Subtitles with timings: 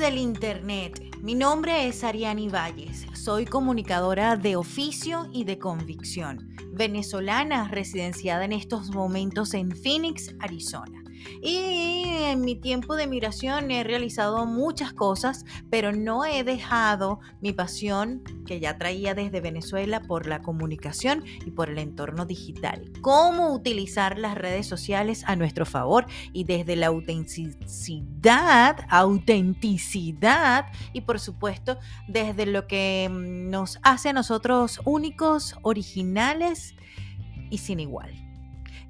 [0.00, 1.14] del Internet.
[1.20, 3.06] Mi nombre es Ariani Valles.
[3.12, 6.56] Soy comunicadora de oficio y de convicción.
[6.72, 11.04] Venezolana residenciada en estos momentos en Phoenix, Arizona.
[11.42, 17.52] Y en mi tiempo de migración he realizado muchas cosas, pero no he dejado mi
[17.52, 22.90] pasión que ya traía desde Venezuela por la comunicación y por el entorno digital.
[23.00, 31.20] Cómo utilizar las redes sociales a nuestro favor y desde la autenticidad, autenticidad y por
[31.20, 36.74] supuesto desde lo que nos hace a nosotros únicos, originales
[37.50, 38.29] y sin igual.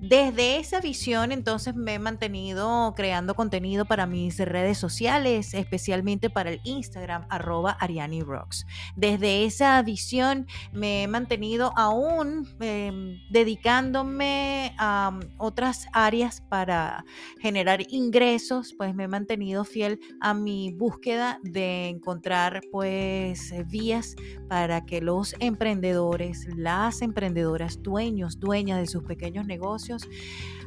[0.00, 6.48] Desde esa visión, entonces me he mantenido creando contenido para mis redes sociales, especialmente para
[6.48, 8.64] el Instagram, arroba Ariani Rocks.
[8.96, 17.04] Desde esa visión me he mantenido aún em, dedicándome a otras áreas para
[17.38, 24.16] generar ingresos, pues me he mantenido fiel a mi búsqueda de encontrar pues vías
[24.48, 29.89] para que los emprendedores, las emprendedoras, dueños, dueñas de sus pequeños negocios,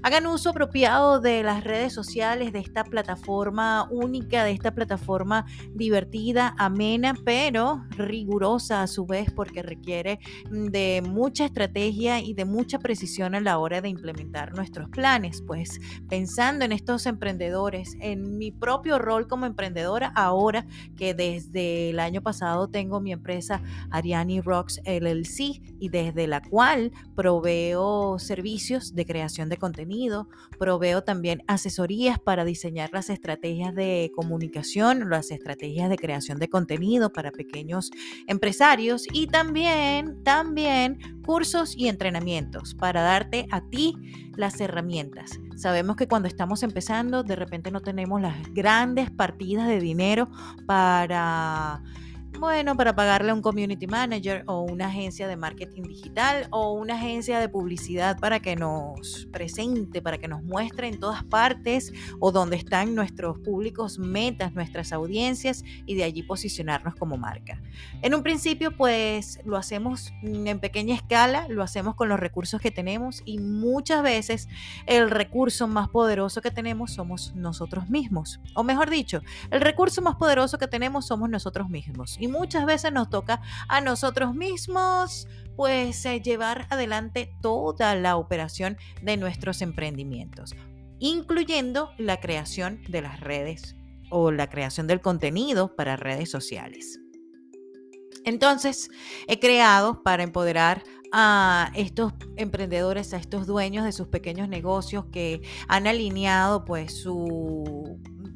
[0.03, 6.53] hagan uso apropiado de las redes sociales, de esta plataforma única, de esta plataforma divertida,
[6.57, 10.19] amena, pero rigurosa a su vez porque requiere
[10.51, 15.41] de mucha estrategia y de mucha precisión a la hora de implementar nuestros planes.
[15.41, 15.79] Pues
[16.09, 20.65] pensando en estos emprendedores, en mi propio rol como emprendedora, ahora
[20.97, 26.91] que desde el año pasado tengo mi empresa Ariani Rocks LLC y desde la cual
[27.15, 35.07] proveo servicios de creación de contenido, proveo también asesorías para diseñar las estrategias de comunicación,
[35.07, 37.91] las estrategias de creación de contenido para pequeños
[38.25, 43.93] empresarios y también, también cursos y entrenamientos para darte a ti
[44.35, 45.39] las herramientas.
[45.57, 50.27] Sabemos que cuando estamos empezando, de repente no tenemos las grandes partidas de dinero
[50.65, 51.83] para
[52.43, 56.95] bueno, para pagarle a un community manager o una agencia de marketing digital o una
[56.95, 62.33] agencia de publicidad para que nos presente, para que nos muestre en todas partes o
[62.33, 67.61] donde están nuestros públicos metas, nuestras audiencias y de allí posicionarnos como marca.
[68.01, 72.71] En un principio, pues lo hacemos en pequeña escala, lo hacemos con los recursos que
[72.71, 74.49] tenemos y muchas veces
[74.85, 78.41] el recurso más poderoso que tenemos somos nosotros mismos.
[78.53, 83.09] O mejor dicho, el recurso más poderoso que tenemos somos nosotros mismos muchas veces nos
[83.09, 90.55] toca a nosotros mismos pues eh, llevar adelante toda la operación de nuestros emprendimientos,
[90.99, 93.75] incluyendo la creación de las redes
[94.09, 96.99] o la creación del contenido para redes sociales.
[98.25, 98.89] Entonces,
[99.27, 105.41] he creado para empoderar a estos emprendedores, a estos dueños de sus pequeños negocios que
[105.67, 107.82] han alineado pues su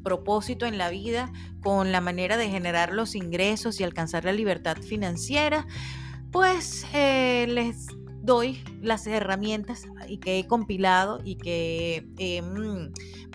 [0.08, 1.30] propósito en la vida,
[1.60, 5.66] con la manera de generar los ingresos y alcanzar la libertad financiera,
[6.32, 7.88] pues eh, les
[8.28, 12.06] doy las herramientas y que he compilado y que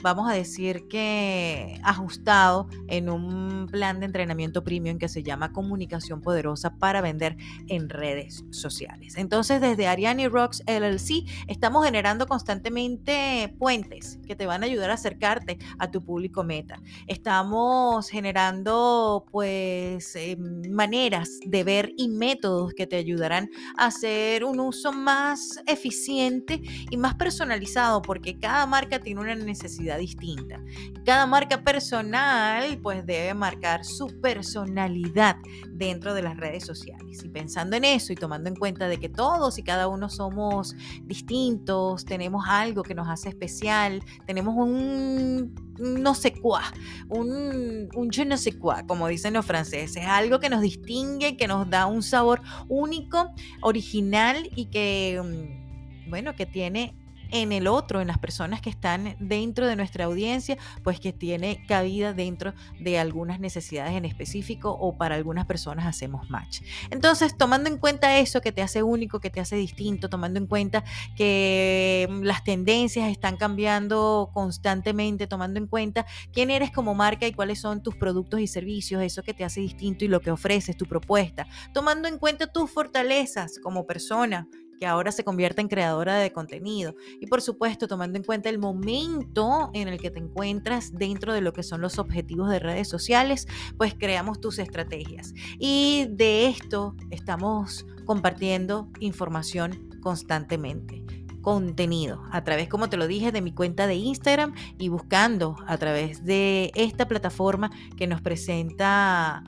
[0.04, 6.22] vamos a decir que ajustado en un plan de entrenamiento premium que se llama Comunicación
[6.22, 7.38] Poderosa para vender
[7.70, 9.18] en redes sociales.
[9.18, 14.96] Entonces, desde Ariani Rocks LLC estamos generando constantemente puentes que te van a ayudar a
[14.96, 16.80] acercarte a tu público meta.
[17.08, 24.60] Estamos generando pues em, maneras de ver y métodos que te ayudarán a hacer un
[24.60, 30.62] uso más eficiente y más personalizado porque cada marca tiene una necesidad distinta.
[31.06, 35.38] Cada marca personal pues debe marcar su personalidad
[35.70, 37.24] dentro de las redes sociales.
[37.24, 40.76] Y pensando en eso y tomando en cuenta de que todos y cada uno somos
[41.04, 46.64] distintos, tenemos algo que nos hace especial, tenemos un no sé cuá,
[47.10, 51.48] un, un je ne sais quoi, como dicen los franceses, algo que nos distingue, que
[51.48, 56.96] nos da un sabor único, original y que, mm, bueno, que tiene
[57.34, 61.66] en el otro, en las personas que están dentro de nuestra audiencia, pues que tiene
[61.68, 66.62] cabida dentro de algunas necesidades en específico o para algunas personas hacemos match.
[66.92, 70.46] Entonces, tomando en cuenta eso que te hace único, que te hace distinto, tomando en
[70.46, 70.84] cuenta
[71.18, 77.34] que mm, las tendencias están cambiando constantemente, tomando en cuenta quién eres como marca y
[77.34, 80.78] cuáles son tus productos y servicios, eso que te hace distinto y lo que ofreces,
[80.78, 84.48] tu propuesta, tomando en cuenta tus fortalezas como persona,
[84.80, 86.96] que ahora se convierte en creadora de contenido.
[87.20, 91.42] Y por supuesto, tomando en cuenta el momento en el que te encuentras dentro de
[91.42, 93.48] lo que son los objetivos de redes sociales,
[93.78, 95.34] pues creamos tus estrategias.
[95.60, 101.04] Y de esto estamos compartiendo información constantemente.
[101.42, 105.78] contenido a través, como te lo dije, de mi cuenta de Instagram y buscando a
[105.78, 109.44] través de esta plataforma que nos presenta,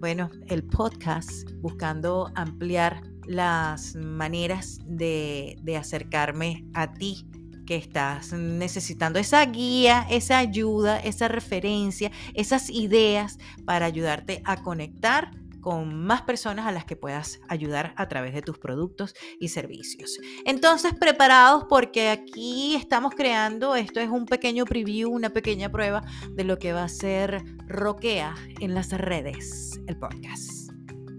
[0.00, 7.24] bueno, el podcast, buscando ampliar las maneras de, de acercarme a ti
[7.64, 15.30] que estás necesitando esa guía, esa ayuda, esa referencia, esas ideas para ayudarte a conectar
[15.60, 20.18] con más personas a las que puedas ayudar a través de tus productos y servicios.
[20.44, 26.42] Entonces, preparados porque aquí estamos creando, esto es un pequeño preview, una pequeña prueba de
[26.42, 30.72] lo que va a ser Roquea en las redes, el podcast.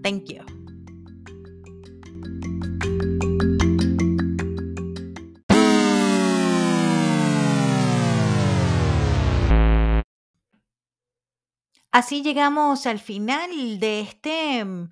[0.04, 0.61] Thank you.
[11.92, 14.92] Así llegamos al final de este, mm,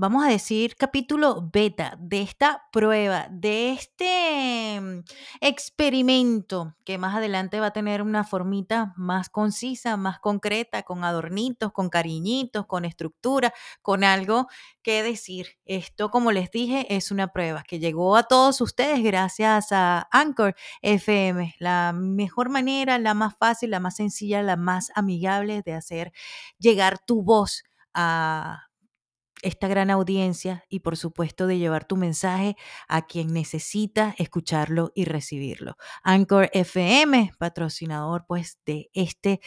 [0.00, 5.00] vamos a decir, capítulo beta, de esta prueba, de este mm,
[5.40, 11.72] experimento que más adelante va a tener una formita más concisa, más concreta, con adornitos,
[11.72, 13.52] con cariñitos, con estructura,
[13.82, 14.46] con algo
[14.82, 15.58] que decir.
[15.64, 20.54] Esto, como les dije, es una prueba que llegó a todos ustedes gracias a Anchor
[20.82, 26.12] FM, la mejor manera, la más fácil, la más sencilla, la más amigable de hacer
[26.60, 28.67] llegar tu voz a
[29.42, 32.56] esta gran audiencia y por supuesto de llevar tu mensaje
[32.88, 35.76] a quien necesita escucharlo y recibirlo.
[36.02, 39.40] Anchor FM, patrocinador pues de este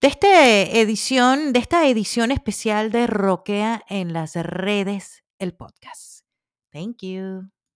[0.00, 6.26] de esta edición, de esta edición especial de Roquea en las redes, el podcast.
[6.72, 7.53] Thank you.